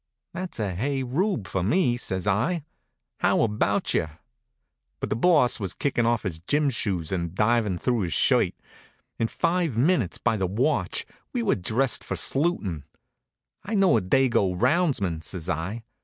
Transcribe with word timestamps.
"That's 0.33 0.57
a 0.59 0.73
Hey 0.73 1.03
Rube 1.03 1.45
for 1.47 1.61
me," 1.61 1.95
says 1.95 2.25
I. 2.25 2.63
"How 3.19 3.41
about 3.41 3.85
cher?" 3.89 4.17
But 4.99 5.11
the 5.11 5.15
Boss 5.15 5.59
was 5.59 5.75
kicking 5.75 6.07
off 6.07 6.23
his 6.23 6.39
gym. 6.39 6.71
shoes 6.71 7.11
and 7.11 7.35
divin' 7.35 7.77
through 7.77 7.99
his 7.99 8.13
shirt. 8.13 8.53
In 9.19 9.27
five 9.27 9.77
minutes 9.77 10.17
by 10.17 10.37
the 10.37 10.47
watch 10.47 11.05
we 11.33 11.43
were 11.43 11.53
dressed 11.53 12.03
for 12.03 12.15
slootin'. 12.15 12.83
"I 13.63 13.75
know 13.75 13.95
a 13.95 14.01
Dago 14.01 14.59
roundsman" 14.59 15.21
says 15.23 15.47
I. 15.47 15.83